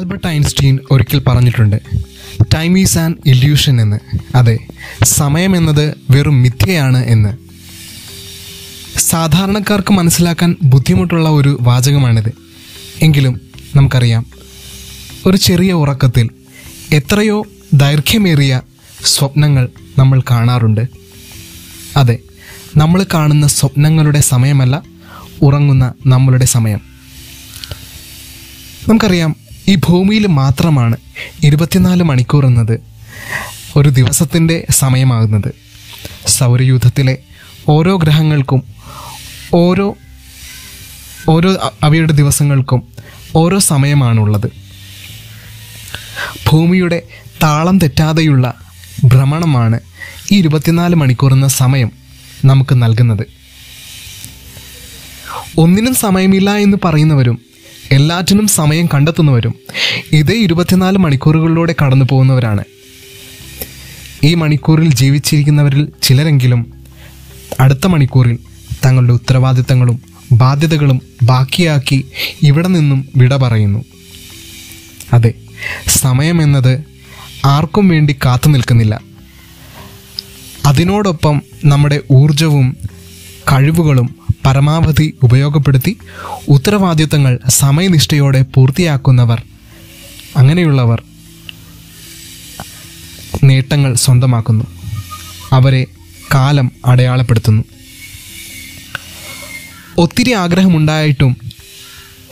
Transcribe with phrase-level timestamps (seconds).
[0.00, 1.76] Albert Einstein ഒരിക്കൽ പറഞ്ഞിട്ടുണ്ട്
[2.54, 3.98] time is an illusion എന്ന്.
[4.34, 4.58] അതെ
[5.04, 7.36] സമയം എന്നത് വെറും മിഥ്യയാണ് എന്ന്.
[8.98, 12.32] സാധാരണക്കാർക്ക് മനസ്സിലാക്കാൻ ബുദ്ധിമുട്ടുള്ള ഒരു വാചകമാണിത്.
[13.02, 13.40] എങ്കിലും
[13.76, 14.26] നമുക്കറിയാം
[15.26, 16.28] ഒരു ചെറിയ ഉറക്കത്തിൽ
[16.92, 18.60] എത്രയോ ദൈർഘ്യമേറിയ
[19.04, 20.88] സ്വപ്നങ്ങൾ നമ്മൾ കാണാറുണ്ട്.
[21.96, 22.18] അതെ
[22.76, 24.82] നമ്മൾ കാണുന്ന സ്വപ്നങ്ങളുടെ സമയമല്ല
[25.42, 26.80] ഉറങ്ങുന്ന നമ്മളുടെ സമയം.
[28.88, 30.96] നമുക്കറിയാം ഈ ഭൂമിയിൽ മാത്രമാണ്
[31.44, 32.80] ഇരുപത്തിനാല് മണിക്കൂർ എന്നത്
[33.76, 35.54] ഒരു ദിവസത്തിന്റെ സമയമാകുന്നത്.
[36.26, 37.18] സൗരയൂഥത്തിലെ
[37.68, 38.62] ഓരോ ഗ്രഹങ്ങൾക്കും
[39.54, 39.96] ഓരോ
[41.28, 42.82] ഓരോ അവയുടെ ദിവസങ്ങൾക്കും
[43.36, 44.46] ഓരോ സമയമാണുള്ളത്.
[46.48, 47.02] ഭൂമിയുടെ
[47.42, 48.54] താളം തെറ്റാതെയുള്ള
[49.04, 49.80] ഭ്രമണമാണ്
[50.32, 51.92] ഈ ഇരുപത്തിനാല് മണിക്കൂർ എന്ന സമയം
[52.44, 53.26] നമുക്ക് നൽകുന്നത്.
[55.58, 57.49] ഒന്നിനും സമയമില്ല എന്ന് പറയുന്നവരും
[57.92, 59.54] എല്ലാറ്റിനും സമയം കണ്ടെത്തുന്നവരും
[60.12, 62.64] ഇതേ ഇരുപത്തിനാല് മണിക്കൂറുകളിലൂടെ കടന്നു പോകുന്നവരാണ്
[64.24, 66.72] ഈ മണിക്കൂറിൽ ജീവിച്ചിരിക്കുന്നവരിൽ ചിലരെങ്കിലും
[67.60, 68.38] അടുത്ത മണിക്കൂറിൽ
[68.86, 72.04] തങ്ങളുടെ ഉത്തരവാദിത്തങ്ങളും ബാധ്യതകളും ബാക്കിയാക്കി
[72.42, 73.84] ഇവിടെ നിന്നും വിട പറയുന്നു.
[75.12, 75.34] അതെ
[75.88, 76.84] സമയമെന്നത്
[77.44, 79.00] ആർക്കും വേണ്ടി കാത്തു നിൽക്കുന്നില്ല.
[80.66, 82.76] അതിനോടൊപ്പം നമ്മുടെ ഊർജവും
[83.52, 85.98] കഴിവുകളും പരമാവധി ഉപയോഗപ്പെടുത്തി
[86.48, 89.42] ഉത്തരവാദിത്തങ്ങൾ സമയനിഷ്ഠയോടെ പൂർത്തിയാക്കുന്നവർ
[90.36, 91.02] അങ്ങനെയുള്ളവർ
[93.44, 94.64] നേട്ടങ്ങൾ സ്വന്തമാക്കുന്നു.
[95.52, 95.86] അവരെ
[96.34, 97.64] കാലം അടയാളപ്പെടുത്തുന്നു.
[99.98, 101.36] ഒത്തിരി ആഗ്രഹമുണ്ടായിട്ടും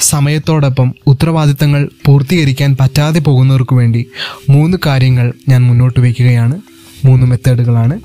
[0.01, 4.07] സമയത്തോടൊപ്പം ഉത്തരവാദിത്തങ്ങൾ പൂർത്തീകരിക്കാൻ പറ്റാതെ പോകുന്നവർക്ക് വേണ്ടി
[4.49, 6.61] മൂന്ന് കാര്യങ്ങൾ ഞാൻ മുന്നോട്ട് വയ്ക്കുകയാണ്.
[7.05, 8.01] മൂന്ന് മെത്തേഡുകളാണ്.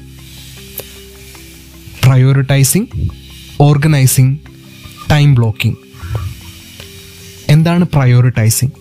[2.04, 2.88] പ്രയോറിറ്റൈസിങ്
[3.62, 4.38] ഓർഗനൈസിങ്
[5.12, 5.78] ടൈം ബ്ലോക്കിംഗ്
[7.50, 8.72] എന്താണ് പ്രയോറിറ്റൈസിങ്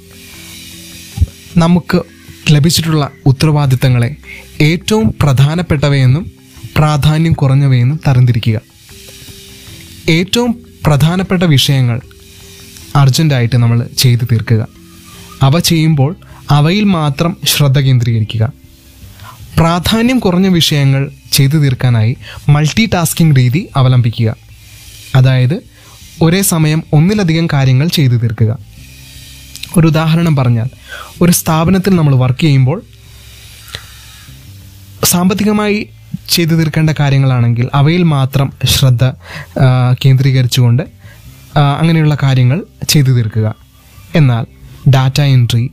[1.57, 2.03] നമുക്ക്
[2.51, 4.17] ലഭിച്ചിട്ടുള്ള ഉത്തരവാദിത്തങ്ങളെ
[4.61, 6.33] ഏറ്റവും പ്രധാനപ്പെട്ടവയെന്നും
[6.77, 8.61] പ്രാധാന്യം കുറഞ്ഞവയെന്നും തരംതിരിക്കുക.
[10.09, 12.01] ഏറ്റവും പ്രധാനപ്പെട്ട വിഷയങ്ങൾ
[12.97, 14.67] അർജന്റായിട്ട് നമ്മൾ ചെയ്തു തീർക്കുക.
[15.43, 16.17] അവ ചെയ്യുമ്പോൾ
[16.51, 18.53] അവയിൽ മാത്രം ശ്രദ്ധ കേന്ദ്രീകരിക്കുക.
[19.59, 22.17] പ്രാധാന്യം കുറഞ്ഞ വിഷയങ്ങൾ ചെയ്തു തീർക്കാനായി
[22.49, 24.52] മൾട്ടി ടാസ്കിംഗ് രീതി അവലംബിക്കുക.
[25.15, 25.57] അതായത്
[26.23, 28.59] ഒരേ സമയം ഒന്നിലധികം കാര്യങ്ങൾ ചെയ്തു തീർക്കുക.
[29.77, 30.69] ഒരു ഉദാഹരണം പറഞ്ഞാൽ
[31.23, 32.83] ഒരു സ്ഥാപനത്തിൽ നമ്മൾ വർക്ക് ചെയ്യുമ്പോൾ
[35.05, 35.89] സാമ്പത്തികമായി
[36.31, 39.05] ചെയ്തു തീർക്കേണ്ട കാര്യങ്ങളാണെങ്കിൽ അവയിൽ മാത്രം ശ്രദ്ധ
[40.05, 40.83] കേന്ദ്രീകരിച്ചുകൊണ്ട്
[41.59, 43.55] അങ്ങനെയുള്ള കാര്യങ്ങൾ ചെയ്തു തീർക്കുക.
[44.15, 44.45] എന്നാൽ
[44.91, 45.71] ഡാറ്റ എൻട്രി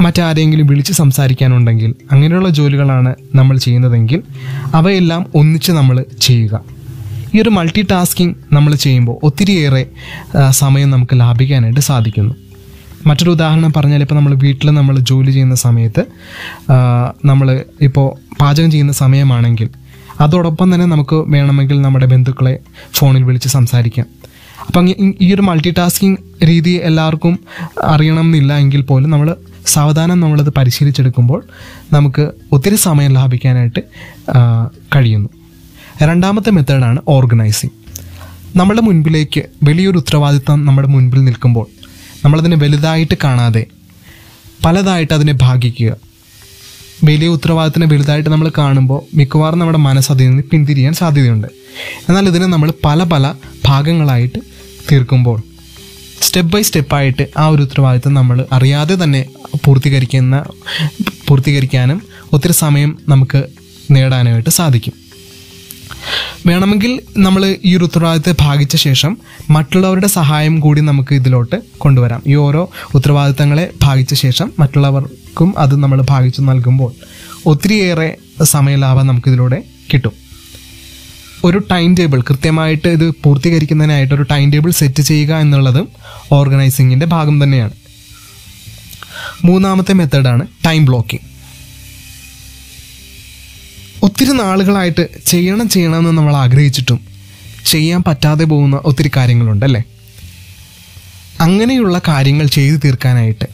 [0.00, 4.22] മറ്റാരെങ്കിലും വിളിച്ച് സംസാരിക്കാനുണ്ടെങ്കിൽ അങ്ങനെയുള്ള ജോലികളാണ് നമ്മൾ ചെയ്യുന്നതെങ്കിൽ
[4.74, 6.77] അവയെല്ലാം ഒന്നിച്ച് നമ്മൾ ചെയ്യുക.
[7.34, 9.86] ഈ ഒരു മൾട്ടി ടാസ്കിങ് നമ്മൾ ചെയ്യുമ്പോൾ ഒത്തിരിയേറെ
[10.50, 12.34] സമയം നമുക്ക് ലാഭിക്കാനായിട്ട് സാധിക്കുന്നു.
[13.06, 16.04] മറ്റൊരു ഉദാഹരണം പറഞ്ഞാൽ ഇപ്പോൾ നമ്മൾ വീട്ടിൽ നമ്മൾ ജോലി ചെയ്യുന്ന സമയത്ത്
[17.24, 19.68] നമ്മൾ ഇപ്പോൾ പാചകം ചെയ്യുന്ന സമയമാണെങ്കിൽ
[20.20, 22.58] അതോടൊപ്പം തന്നെ നമുക്ക് വേണമെങ്കിൽ നമ്മുടെ ബന്ധുക്കളെ
[22.92, 24.06] ഫോണിൽ വിളിച്ച് സംസാരിക്കാം.
[24.66, 26.16] അപ്പം ഈ- ഒരു മൾട്ടി ടാസ്കിങ്
[26.46, 27.38] രീതി എല്ലാവർക്കും
[27.84, 31.44] അറിയണം എന്നില്ല എങ്കിൽ പോലും നമ്മൾ സാവധാനം നമ്മളത് പരിശീലിച്ചെടുക്കുമ്പോൾ
[31.92, 33.80] നമുക്ക് ഒത്തിരി സമയം ലാഭിക്കാനായിട്ട്
[34.96, 35.28] കഴിയുന്നു.
[36.02, 37.70] രണ്ടാമത്തെ മെത്തേഡാണ് ഓർഗനൈസിങ്.
[38.56, 41.66] നമ്മുടെ മുൻപിലേക്ക് വലിയൊരു ഉത്തരവാദിത്തം നമ്മുടെ മുൻപിൽ നിൽക്കുമ്പോൾ
[42.24, 43.66] നമ്മളതിനെ വലുതായിട്ട് കാണാതെ
[44.64, 45.96] പലതായിട്ട് അതിനെ ഭാഗിക്കുക.
[47.04, 51.46] വലിയ ഉത്തരവാദിത്തത്തിനെ വലുതായിട്ട് നമ്മൾ കാണുമ്പോൾ മിക്കവാറും നമ്മുടെ മനസ്സ് അതിൽ നിന്ന് പിന്തിരിയാൻ സാധ്യതയുണ്ട്.
[52.08, 53.34] എന്നാൽ ഇതിനെ നമ്മൾ പല പല
[53.66, 54.38] ഭാഗങ്ങളായിട്ട്
[54.92, 55.42] തീർക്കുമ്പോൾ
[56.20, 59.26] സ്റ്റെപ്പ് ബൈ സ്റ്റെപ്പായിട്ട് ആ ഒരു ഉത്തരവാദിത്തം നമ്മൾ അറിയാതെ തന്നെ
[59.64, 60.44] പൂർത്തീകരിക്കുന്ന
[61.26, 63.48] പൂർത്തീകരിക്കാനും ഒത്തിരി സമയം നമുക്ക്
[63.90, 65.07] നേടാനായിട്ട് സാധിക്കും.
[66.46, 69.18] വേണമെങ്കിൽ നമ്മൾ ഈ ഒരു ഉത്തരവാദിത്തത്തെ ഭാഗിച്ച ശേഷം
[69.50, 72.22] മറ്റുള്ളവരുടെ സഹായം കൂടി നമുക്ക് ഇതിലോട്ട് കൊണ്ടുവരാം.
[72.26, 76.92] ഈ ഓരോ ഉത്തരവാദിത്തങ്ങളെ ഭാഗിച്ച ശേഷം മറ്റുള്ളവർക്കും അത് നമ്മൾ ഭാഗിച്ചു നൽകുമ്പോൾ
[77.46, 80.12] ഒത്തിരിയേറെ സമയലാഭം നമുക്കിതിലൂടെ കിട്ടും.
[81.44, 85.88] ഒരു ടൈം ടേബിൾ കൃത്യമായിട്ട് ഇത് പൂർത്തീകരിക്കുന്നതിനായിട്ട് ഒരു ടൈം ടേബിൾ സെറ്റ് ചെയ്യുക എന്നുള്ളതും
[86.32, 87.72] ഓർഗനൈസിങ്ങിന്റെ ഭാഗം തന്നെയാണ്.
[89.44, 91.37] മൂന്നാമത്തെ മെത്തേഡാണ് ടൈം ബ്ലോക്കിംഗ്.
[94.08, 96.98] ഒത്തിരി നാളുകളായിട്ട് ചെയ്യണം ചെയ്യണമെന്ന് നമ്മൾ ആഗ്രഹിച്ചിട്ടും
[97.64, 99.82] ചെയ്യാൻ പറ്റാതെ പോകുന്ന ഒത്തിരി കാര്യങ്ങളുണ്ടല്ലേ
[101.40, 103.46] അങ്ങനെയുള്ള കാര്യങ്ങൾ ചെയ്തു തീർക്കാനായിട്ട്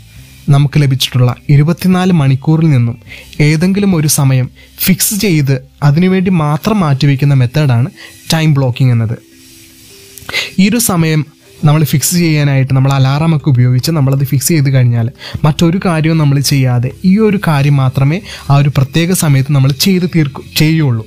[0.49, 2.97] നമുക്ക് ലഭിച്ചിട്ടുള്ള ഇരുപത്തിനാല് മണിക്കൂറിൽ നിന്നും
[3.41, 4.47] ഏതെങ്കിലും ഒരു സമയം
[4.79, 7.89] ഫിക്സ് ചെയ്ത് അതിനുവേണ്ടി മാത്രം മാറ്റിവെക്കുന്ന മെത്തേഡാണ്
[8.33, 9.17] ടൈം ബ്ലോക്കിംഗ് എന്നത്.
[10.59, 11.21] ഈ ഒരു സമയം
[11.65, 15.11] നമ്മൾ ഫിക്സ് ചെയ്യാനായിട്ട് നമ്മൾ അലാറമൊക്കെ ഉപയോഗിച്ച് നമ്മളത് ഫിക്സ് ചെയ്ത് കഴിഞ്ഞാൽ
[15.45, 18.21] മറ്റൊരു കാര്യവും നമ്മൾ ചെയ്യാതെ ഈ ഒരു കാര്യം മാത്രമേ
[18.51, 21.07] ആ ഒരു പ്രത്യേക സമയത്ത് നമ്മൾ ചെയ്ത് തീർക്കു ചെയ്യുള്ളൂ.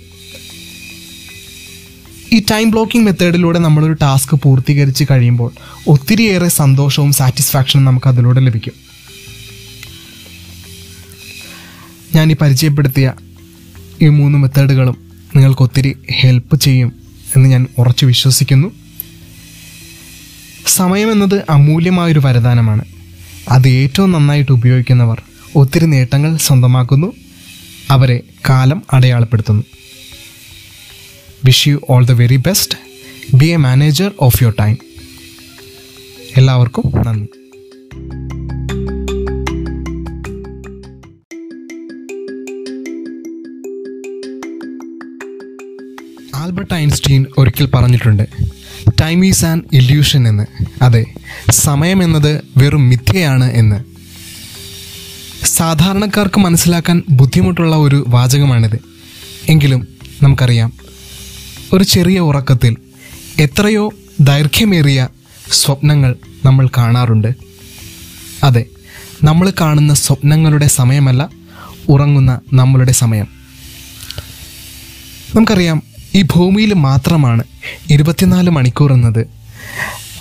[2.33, 5.51] ഈ ടൈം ബ്ലോക്കിംഗ് മെത്തേഡിലൂടെ നമ്മളൊരു ടാസ്ക് പൂർത്തീകരിച്ച് കഴിയുമ്പോൾ
[5.87, 8.73] ഒത്തിരിയേറെ സന്തോഷവും സാറ്റിസ്ഫാക്ഷനും നമുക്ക് അതിലൂടെ ലഭിക്കും.
[12.15, 13.13] ഞാൻ ഈ പരിചയപ്പെടുത്തിയ
[14.01, 14.97] ഈ മൂന്ന് മെത്തേഡുകളും
[15.35, 16.93] നിങ്ങൾക്ക് ഒത്തിരി ഹെൽപ്പ് ചെയ്യും
[17.35, 18.86] എന്ന് ഞാൻ ഉറച്ചു വിശ്വസിക്കുന്നു.
[20.77, 22.85] സമയം എന്നത് അമൂല്യമായ ഒരു വരദാനമാണ്.
[23.49, 25.21] അത് ഏറ്റവും നന്നായിട്ട് ഉപയോഗിക്കുന്നവർ
[25.55, 27.09] ഒത്തിരി നേട്ടങ്ങൾ സ്വന്തമാക്കുന്നു
[27.89, 28.17] അവരെ
[28.49, 29.63] കാലം അടയാളപ്പെടുത്തുന്നു.
[31.45, 32.77] Wish you all the very best
[33.37, 34.77] be a manager of your time
[36.37, 37.27] എല്ലാവർക്കും നന്ദി.
[46.35, 48.23] ആൽബർട്ട് ഐൻസ്റ്റീൻ ഒരിക്കൽ പറഞ്ഞിട്ടുണ്ട്
[49.01, 50.45] ടൈം ഈസ് ആൻ ഇല്യൂഷൻ എന്ന്.
[50.81, 51.05] അതെ
[51.49, 53.83] സമയം എന്നത് വെറും മിഥ്യയാണ് എന്ന്.
[55.45, 58.79] സാധാരണക്കാർക്ക് മനസ്സിലാക്കാൻ ബുദ്ധിമുട്ടുള്ള ഒരു വാചകമാണിത്.
[59.49, 59.87] എങ്കിലും
[60.21, 60.73] നമുക്കറിയാം
[61.73, 62.75] ഒരു ചെറിയ ഉറക്കത്തിൽ
[63.39, 65.07] എത്രയോ ദൈർഘ്യമേറിയ
[65.51, 66.15] സ്വപ്നങ്ങൾ
[66.45, 67.27] നമ്മൾ കാണാറുണ്ട്.
[68.43, 68.65] അതെ
[69.23, 71.29] നമ്മൾ കാണുന്ന സ്വപ്നങ്ങളുടെ സമയമല്ല
[71.89, 73.27] ഉറങ്ങുന്ന നമ്മളുടെ സമയം.
[75.35, 75.83] നമുക്കറിയാം
[76.15, 77.43] ഈ ഭൂമിയിൽ മാത്രമാണ്
[77.89, 79.27] ഇരുപത്തിനാല് മണിക്കൂർ എന്നത്.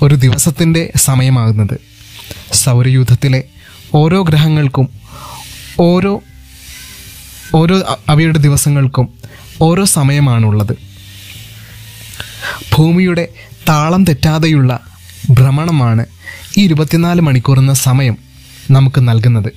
[0.03, 1.81] ഒരു ദിവസത്തിന്റെ സമയമാകുന്നത്.
[2.53, 3.45] സൗരയൂഥത്തിലെ
[3.95, 4.89] ഓരോ ഗ്രഹങ്ങൾക്കും
[5.81, 6.23] ഓരോ
[7.55, 9.09] ഓരോ അവയുടെ ദിവസങ്ങൾക്കും
[9.61, 10.77] ഓരോ സമയമാണുള്ളത്.
[12.75, 13.29] ഭൂമിയുടെ
[13.69, 14.81] താളം തെറ്റാതെയുള്ള
[15.31, 16.07] ഭ്രമണമാണ്
[16.59, 18.17] ഈ ഇരുപത്തിനാല് മണിക്കൂർ എന്ന സമയം
[18.71, 19.53] നമുക്ക് നൽകുന്നത്.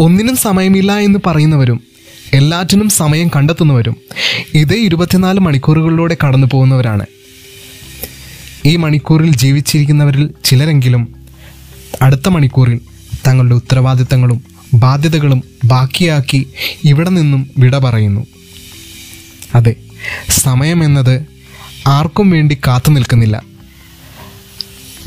[0.00, 1.82] ഒന്നിനും സമയമില്ല എന്ന് പറയുന്നവരും
[2.32, 3.96] എല്ലാറ്റിനും സമയം കണ്ടെത്തുന്നവരും
[4.54, 7.06] ഇതേ ഇരുപത്തിനാല് മണിക്കൂറുകളിലൂടെ കടന്നു പോകുന്നവരാണ്
[8.66, 11.02] ഈ മണിക്കൂറിൽ ജീവിച്ചിരിക്കുന്നവരിൽ ചിലരെങ്കിലും
[12.02, 12.80] അടുത്ത മണിക്കൂറിൽ
[13.26, 14.44] തങ്ങളുടെ ഉത്തരവാദിത്തങ്ങളും
[14.74, 16.46] ബാധ്യതകളും ബാക്കിയാക്കി
[16.84, 18.26] ഇവിടെ നിന്നും വിട പറയുന്നു.
[19.54, 19.76] അതെ
[20.28, 21.26] സമയമെന്നത്
[21.86, 23.42] ആർക്കും വേണ്ടി കാത്തു നിൽക്കുന്നില്ല.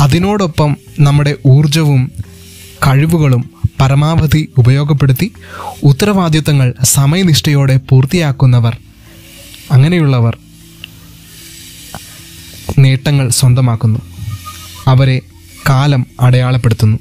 [0.02, 2.12] അതിനോടൊപ്പം നമ്മുടെ ഊർജവും
[2.88, 3.50] കഴിവുകളും
[3.82, 5.32] പരമാവധി ഉപയോഗപ്പെടുത്തി
[5.84, 8.78] ഉത്തരവാദിത്തങ്ങൾ സമയനിഷ്ഠയോടെ പൂർത്തിയാക്കുന്നവർ
[9.72, 10.38] അങ്ങനെയുള്ളവർ
[12.80, 14.00] നേട്ടങ്ങൾ സ്വന്തമാക്കുന്നു.
[14.88, 15.22] അവരെ
[15.70, 17.00] കാലം അടയാളപ്പെടുത്തുന്നു.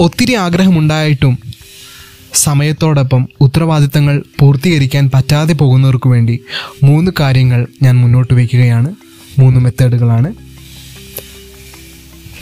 [0.00, 1.38] ഒത്തിരി ആഗ്രഹമുണ്ടായിട്ടും
[2.34, 6.40] സമയത്തോടൊപ്പം ഉത്തരവാദിത്തങ്ങൾ പൂർത്തീകരിക്കാൻ പറ്റാതെ പോകുന്നവർക്ക് വേണ്ടി
[6.82, 8.94] മൂന്ന് കാര്യങ്ങൾ ഞാൻ മുന്നോട്ട് വയ്ക്കുകയാണ്.
[9.38, 10.34] മൂന്ന് മെത്തേഡുകളാണ്.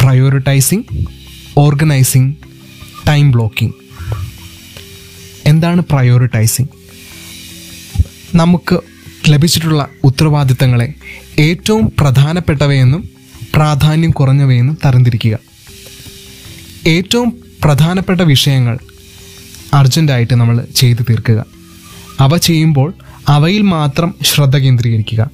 [0.00, 0.82] പ്രയോറിറ്റൈസിങ്
[1.58, 2.34] ഓർഗനൈസിങ്
[3.08, 3.74] ടൈം ബ്ലോക്കിംഗ്
[5.46, 6.68] എന്താണ് പ്രയോറിറ്റൈസിങ്?
[8.34, 8.89] നമുക്ക്
[9.28, 10.94] ലഭിച്ചിട്ടുള്ള ഉത്തരവാദിത്തങ്ങളെ
[11.38, 13.08] ഏറ്റവും പ്രധാനപ്പെട്ടവയെന്നും
[13.54, 15.38] പ്രാധാന്യം കുറഞ്ഞവയെന്നും തരംതിരിക്കുക.
[16.86, 18.78] ഏറ്റവും പ്രധാനപ്പെട്ട വിഷയങ്ങൾ
[19.74, 21.44] അർജന്റായിട്ട് നമ്മൾ ചെയ്തു തീർക്കുക.
[22.20, 22.94] അവ ചെയ്യുമ്പോൾ
[23.28, 25.30] അവയിൽ മാത്രം ശ്രദ്ധ കേന്ദ്രീകരിക്കുക.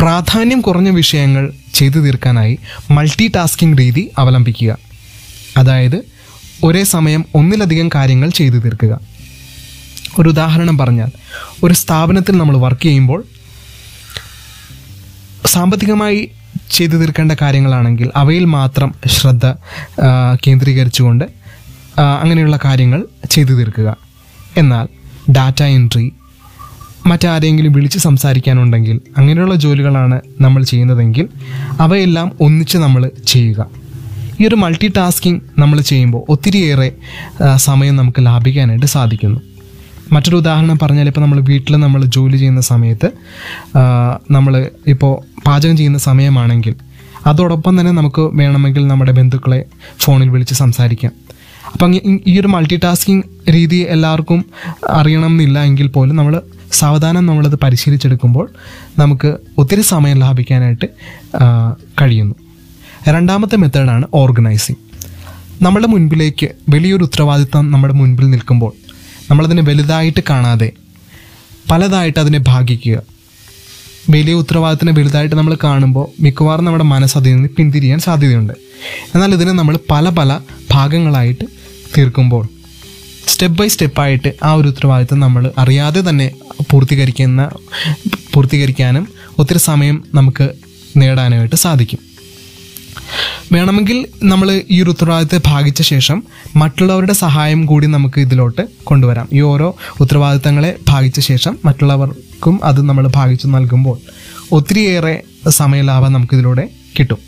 [0.00, 2.58] പ്രാധാന്യം കുറഞ്ഞ വിഷയങ്ങൾ ചെയ്തു തീർക്കാനായി
[2.90, 4.78] മൾട്ടി ടാസ്കിംഗ് രീതി അവലംബിക്കുക.
[5.56, 6.02] അതായത്
[6.64, 9.13] ഒരേ സമയം ഒന്നിലധികം കാര്യങ്ങൾ ചെയ്തു തീർക്കുക.
[10.18, 11.10] ഒരു ഉദാഹരണം പറഞ്ഞാൽ
[11.62, 13.24] ഒരു സ്ഥാപനത്തിൽ നമ്മൾ വർക്ക് ചെയ്യുമ്പോൾ
[15.46, 16.30] സാമ്പത്തികമായി
[16.70, 19.46] ചെയ്തു തീർക്കേണ്ട കാര്യങ്ങളാണെങ്കിൽ അവയിൽ മാത്രം ശ്രദ്ധ
[20.46, 21.24] കേന്ദ്രീകരിച്ചുകൊണ്ട്
[22.22, 23.00] അങ്ങനെയുള്ള കാര്യങ്ങൾ
[23.30, 23.96] ചെയ്തു തീർക്കുക.
[24.56, 24.86] എന്നാൽ
[25.36, 26.12] ഡാറ്റ എൻട്രി
[27.06, 31.28] മറ്റാരെങ്കിലും വിളിച്ച് സംസാരിക്കാനുണ്ടെങ്കിൽ അങ്ങനെയുള്ള ജോലികളാണ് നമ്മൾ ചെയ്യുന്നതെങ്കിൽ
[31.80, 33.66] അവയെല്ലാം ഒന്നിച്ച് നമ്മൾ ചെയ്യുക.
[34.40, 36.92] ഈ ഒരു മൾട്ടി ടാസ്കിംഗ് നമ്മൾ ചെയ്യുമ്പോൾ ഒത്തിരിയേറെ
[37.56, 39.40] സമയം നമുക്ക് ലാഭിക്കാനായിട്ട് സാധിക്കുന്നു.
[40.12, 43.10] മറ്റൊരു ഉദാഹരണം പറഞ്ഞാൽ ഇപ്പോൾ നമ്മൾ വീട്ടിൽ നമ്മൾ ജോലി ചെയ്യുന്ന സമയത്ത്
[44.30, 46.74] നമ്മൾ ഇപ്പോൾ പാചകം ചെയ്യുന്ന സമയമാണെങ്കിൽ
[47.26, 49.64] അതോടൊപ്പം തന്നെ നമുക്ക് വേണമെങ്കിൽ നമ്മുടെ ബന്ധുക്കളെ
[49.98, 51.12] ഫോണിൽ വിളിച്ച് സംസാരിക്കാം.
[51.72, 54.44] അപ്പം ഈ- ഒരു മൾട്ടി ടാസ്കിങ് രീതി എല്ലാവർക്കും
[54.90, 56.42] അറിയണം എന്നില്ല എങ്കിൽ പോലും നമ്മൾ
[56.72, 58.48] സാവധാനം നമ്മളത് പരിശീലിച്ചെടുക്കുമ്പോൾ
[58.98, 60.88] നമുക്ക് ഒത്തിരി സമയം ലാഭിക്കാനായിട്ട്
[62.02, 62.34] കഴിയുന്നു.
[63.08, 64.76] രണ്ടാമത്തെ മെത്തേഡാണ് ഓർഗനൈസിങ്.
[65.64, 68.72] നമ്മുടെ മുൻപിലേക്ക് വലിയൊരു ഉത്തരവാദിത്തം നമ്മുടെ മുൻപിൽ നിൽക്കുമ്പോൾ
[69.30, 70.72] നമ്മളതിനെ വലുതായിട്ട് കാണാതെ
[71.70, 73.02] പലതായിട്ട് അതിനെ ഭാഗിക്കുക.
[74.10, 78.52] വലിയ ഉത്തരവാദിത്തത്തിനെ വലുതായിട്ട് നമ്മൾ കാണുമ്പോൾ മിക്കവാറും നമ്മുടെ മനസ്സ് അതിൽ നിന്ന് പിന്തിരിയാൻ സാധ്യതയുണ്ട്.
[79.14, 80.40] എന്നാൽ ഇതിനെ നമ്മൾ പല പല
[80.70, 81.44] ഭാഗങ്ങളായിട്ട്
[81.96, 82.48] തീർക്കുമ്പോൾ
[83.26, 86.30] സ്റ്റെപ്പ് ബൈ സ്റ്റെപ്പായിട്ട് ആ ഒരു ഉത്തരവാദിത്തം നമ്മൾ അറിയാതെ തന്നെ
[86.70, 87.50] പൂർത്തീകരിക്കുന്ന
[88.32, 90.54] പൂർത്തീകരിക്കാനും ഒത്തിരി സമയം നമുക്ക്
[90.96, 92.13] നേടാനായിട്ട് സാധിക്കും.
[93.52, 96.22] വേണമെങ്കിൽ നമ്മൾ ഈ ഒരു ഉത്തരവാദിത്തത്തെ ഭാഗിച്ച ശേഷം
[96.56, 99.28] മറ്റുള്ളവരുടെ സഹായം കൂടി നമുക്ക് ഇതിലോട്ട് കൊണ്ടുവരാം.
[99.32, 103.98] ഈ ഓരോ ഉത്തരവാദിത്തങ്ങളെ ഭാഗിച്ച ശേഷം മറ്റുള്ളവർക്കും അത് നമ്മൾ ഭാഗിച്ചു നൽകുമ്പോൾ
[104.52, 107.18] ഒത്തിരിയേറെ സമയലാഭം നമുക്കിതിലൂടെ കിട്ടും.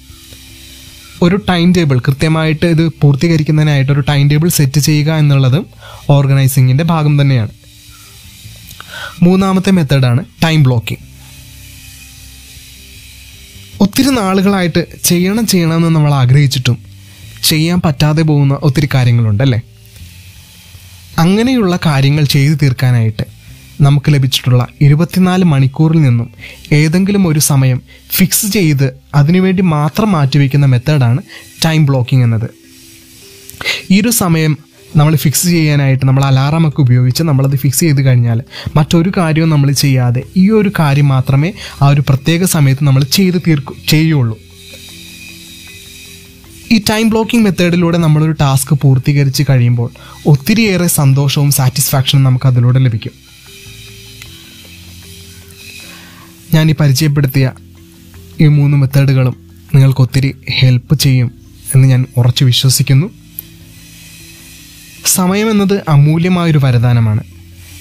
[1.22, 5.66] ഒരു ടൈം ടേബിൾ കൃത്യമായിട്ട് ഇത് പൂർത്തീകരിക്കുന്നതിനായിട്ട് ഒരു ടൈം ടേബിൾ സെറ്റ് ചെയ്യുക എന്നുള്ളതും
[6.10, 7.50] ഓർഗനൈസിങ്ങിന്റെ ഭാഗം തന്നെയാണ്.
[9.22, 11.05] മൂന്നാമത്തെ മെത്തേഡാണ് ടൈം ബ്ലോക്കിംഗ്.
[13.80, 16.76] ഒത്തിരി നാളുകളായിട്ട് ചെയ്യണം ചെയ്യണമെന്ന് നമ്മൾ ആഗ്രഹിച്ചിട്ടും
[17.42, 19.60] ചെയ്യാൻ പറ്റാതെ പോകുന്ന ഒത്തിരി കാര്യങ്ങളുണ്ടല്ലേ
[21.18, 23.24] അങ്ങനെയുള്ള കാര്യങ്ങൾ ചെയ്തു തീർക്കാനായിട്ട്
[23.80, 26.28] നമുക്ക് ലഭിച്ചിട്ടുള്ള ഇരുപത്തിനാല് മണിക്കൂറിൽ നിന്നും
[26.72, 31.22] ഏതെങ്കിലും ഒരു സമയം ഫിക്സ് ചെയ്ത് അതിനുവേണ്ടി മാത്രം മാറ്റിവെക്കുന്ന മെത്തേഡാണ്
[31.64, 32.48] ടൈം ബ്ലോക്കിംഗ് എന്നത്.
[33.90, 34.52] ഈ ഒരു സമയം
[34.96, 38.42] നമ്മൾ ഫിക്സ് ചെയ്യാനായിട്ട് നമ്മൾ അലാറമൊക്കെ ഉപയോഗിച്ച് നമ്മളത് ഫിക്സ് ചെയ്ത് കഴിഞ്ഞാൽ
[38.76, 41.52] മറ്റൊരു കാര്യവും നമ്മൾ ചെയ്യാതെ ഈ ഒരു കാര്യം മാത്രമേ
[41.82, 44.38] ആ ഒരു പ്രത്യേക സമയത്ത് നമ്മൾ ചെയ്ത് തീർക്കൂ ചെയ്യുള്ളൂ.
[46.72, 49.90] ഈ ടൈം ബ്ലോക്കിംഗ് മെത്തേഡിലൂടെ നമ്മളൊരു ടാസ്ക് പൂർത്തീകരിച്ച് കഴിയുമ്പോൾ
[50.26, 53.12] ഒത്തിരിയേറെ സന്തോഷവും സാറ്റിസ്ഫാക്ഷനും നമുക്ക് അതിലൂടെ ലഭിക്കും.
[56.54, 57.52] ഞാൻ ഈ പരിചയപ്പെടുത്തിയ
[58.40, 59.36] ഈ മൂന്ന് മെത്തേഡുകളും
[59.74, 61.30] നിങ്ങൾക്ക് ഒത്തിരി ഹെൽപ്പ് ചെയ്യും
[61.74, 63.10] എന്ന് ഞാൻ ഉറച്ചു വിശ്വസിക്കുന്നു.
[65.06, 67.24] സമയം എന്നത് അമൂല്യമായൊരു വരദാനമാണ്.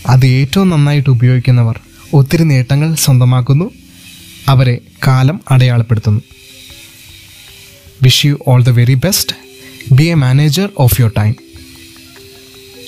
[0.08, 1.80] അത് ഏറ്റവും നന്നായിട്ട് ഉപയോഗിക്കുന്നവർ
[2.14, 3.72] ഒത്തിരി നേട്ടങ്ങൾ സ്വന്തമാക്കുന്നു
[4.48, 6.22] അവരെ കാലം അടയാളപ്പെടുത്തുന്നു.
[8.04, 9.36] Wish you all the very best
[9.96, 11.36] be a manager of your time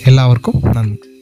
[0.07, 1.16] എല്ലാവർക്കും നന്ദി.